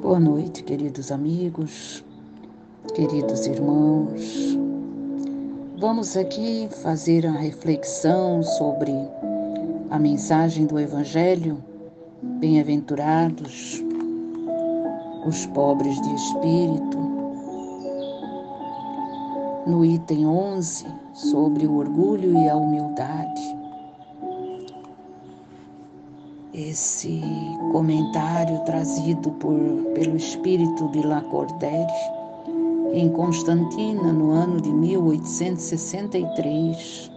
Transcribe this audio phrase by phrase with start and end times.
[0.00, 2.04] Boa noite, queridos amigos,
[2.94, 4.56] queridos irmãos.
[5.78, 8.92] Vamos aqui fazer a reflexão sobre
[9.90, 11.62] a mensagem do Evangelho.
[12.22, 13.82] Bem-aventurados
[15.26, 16.98] os pobres de espírito.
[19.66, 23.57] No item 11, sobre o orgulho e a humildade.
[26.58, 27.22] Esse
[27.72, 29.58] comentário trazido por,
[29.94, 31.92] pelo espírito de Lacordaire
[32.92, 37.10] em Constantina no ano de 1863.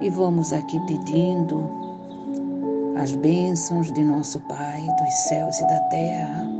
[0.00, 1.68] E vamos aqui pedindo
[2.96, 6.50] as bênçãos de nosso Pai dos céus e da terra,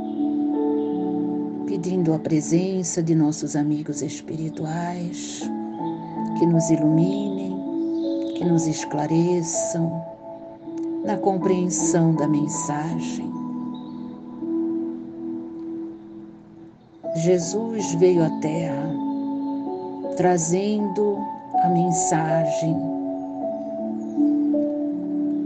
[1.65, 5.41] pedindo a presença de nossos amigos espirituais
[6.37, 7.57] que nos iluminem,
[8.35, 10.06] que nos esclareçam
[11.03, 13.31] na compreensão da mensagem.
[17.15, 19.07] Jesus veio à Terra
[20.17, 21.19] trazendo
[21.63, 22.75] a mensagem,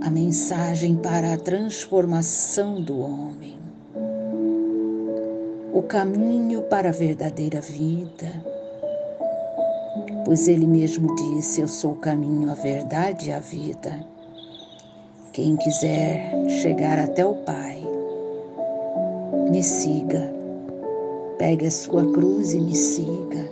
[0.02, 3.58] a mensagem para a transformação do homem,
[5.74, 8.32] o caminho para a verdadeira vida.
[10.24, 14.06] Pois ele mesmo disse: Eu sou o caminho, a verdade e a vida.
[15.34, 16.30] Quem quiser
[16.62, 17.82] chegar até o Pai,
[19.50, 20.30] me siga.
[21.38, 23.50] Pegue a sua cruz e me siga.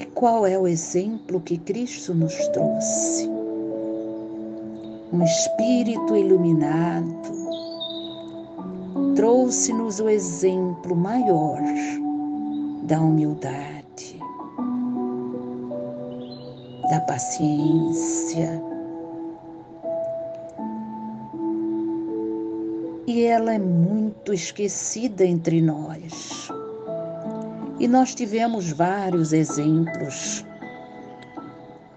[0.00, 3.30] E qual é o exemplo que Cristo nos trouxe?
[5.12, 7.14] Um espírito iluminado
[9.14, 11.60] trouxe-nos o exemplo maior
[12.82, 14.20] da humildade,
[16.90, 18.73] da paciência,
[23.34, 26.48] ela é muito esquecida entre nós.
[27.80, 30.44] E nós tivemos vários exemplos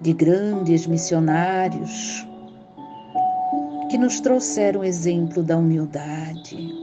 [0.02, 2.28] de grandes missionários
[3.92, 6.74] que nos trouxeram exemplo da humildade.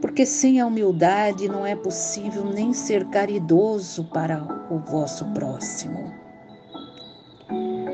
[0.00, 6.12] Porque sem a humildade não é possível nem ser caridoso para o vosso próximo.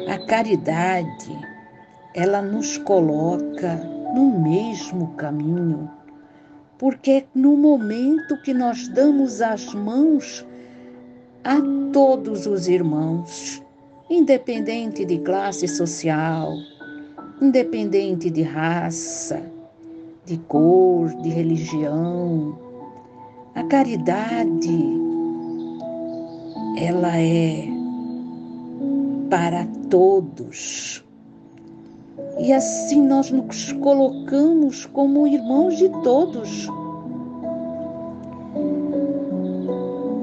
[0.06, 1.38] A caridade,
[2.14, 5.90] ela nos coloca no mesmo caminho,
[6.78, 10.46] porque é no momento que nós damos as mãos
[11.44, 11.56] a
[11.92, 13.62] todos os irmãos,
[14.08, 16.52] independente de classe social,
[17.40, 19.42] independente de raça,
[20.26, 22.58] de cor, de religião.
[23.54, 24.78] A caridade,
[26.76, 27.64] ela é
[29.30, 31.04] para todos.
[32.42, 36.66] E assim nós nos colocamos como irmãos de todos.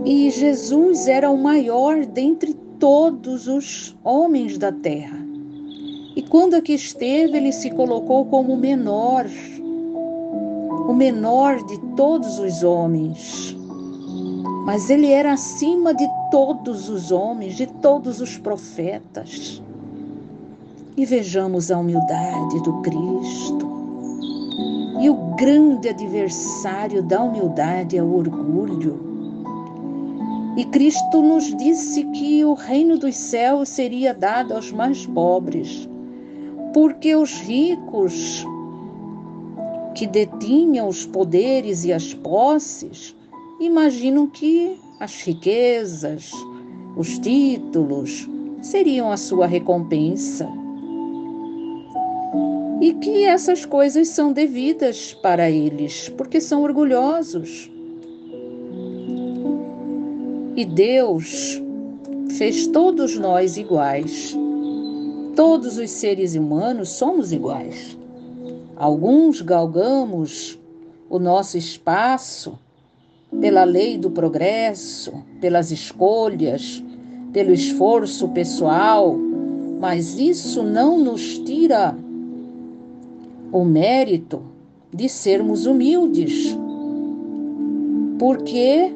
[0.03, 5.19] E Jesus era o maior dentre todos os homens da terra.
[6.15, 9.27] E quando aqui esteve, ele se colocou como o menor,
[10.89, 13.55] o menor de todos os homens.
[14.65, 19.61] Mas ele era acima de todos os homens, de todos os profetas
[20.97, 23.67] e vejamos a humildade do Cristo.
[24.99, 28.99] E o grande adversário da humildade é o orgulho.
[30.57, 35.87] E Cristo nos disse que o reino dos céus seria dado aos mais pobres,
[36.73, 38.43] porque os ricos
[39.93, 43.15] que detinham os poderes e as posses
[43.59, 46.31] imaginam que as riquezas,
[46.95, 48.27] os títulos
[48.63, 50.49] seriam a sua recompensa
[53.17, 57.67] e essas coisas são devidas para eles, porque são orgulhosos.
[60.55, 61.59] E Deus
[62.37, 64.37] fez todos nós iguais.
[65.35, 67.97] Todos os seres humanos somos iguais.
[68.75, 70.59] Alguns galgamos
[71.09, 72.57] o nosso espaço
[73.41, 75.11] pela lei do progresso,
[75.41, 76.83] pelas escolhas,
[77.33, 79.17] pelo esforço pessoal,
[79.79, 81.97] mas isso não nos tira
[83.51, 84.41] o mérito
[84.93, 86.57] de sermos humildes,
[88.19, 88.93] porque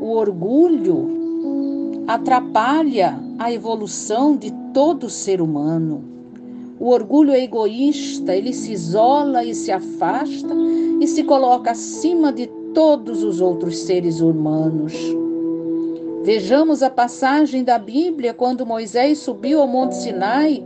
[0.00, 6.04] o orgulho atrapalha a evolução de todo ser humano.
[6.78, 10.54] O orgulho é egoísta, ele se isola e se afasta
[11.00, 14.92] e se coloca acima de todos os outros seres humanos.
[16.22, 20.62] Vejamos a passagem da Bíblia quando Moisés subiu ao Monte Sinai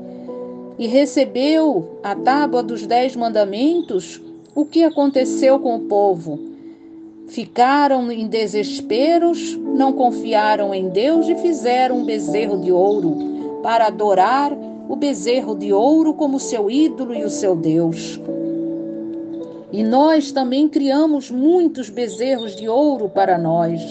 [0.81, 4.19] e recebeu a tábua dos dez mandamentos,
[4.55, 6.41] o que aconteceu com o povo?
[7.29, 14.56] Ficaram em desesperos, não confiaram em Deus e fizeram um bezerro de ouro para adorar
[14.88, 18.19] o bezerro de ouro como seu ídolo e o seu Deus.
[19.71, 23.82] E nós também criamos muitos bezerros de ouro para nós,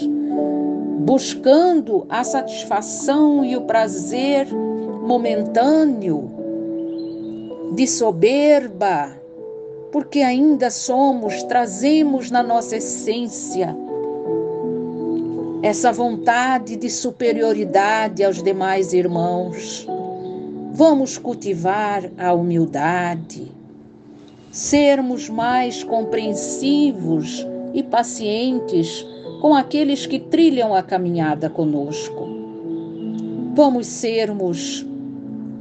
[0.98, 6.39] buscando a satisfação e o prazer momentâneo
[7.72, 9.16] de soberba,
[9.92, 13.76] porque ainda somos, trazemos na nossa essência
[15.62, 19.86] essa vontade de superioridade aos demais irmãos.
[20.72, 23.52] Vamos cultivar a humildade,
[24.50, 29.06] sermos mais compreensivos e pacientes
[29.42, 32.26] com aqueles que trilham a caminhada conosco.
[33.54, 34.86] Vamos sermos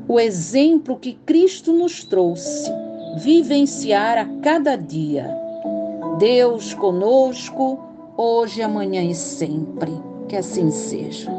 [0.09, 2.71] o exemplo que Cristo nos trouxe
[3.19, 5.29] vivenciar a cada dia.
[6.17, 7.79] Deus conosco,
[8.17, 9.91] hoje, amanhã e sempre.
[10.27, 11.31] Que assim seja.